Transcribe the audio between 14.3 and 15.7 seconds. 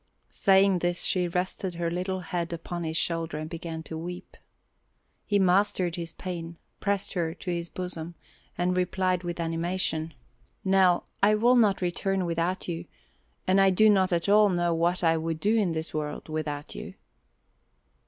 know what I would do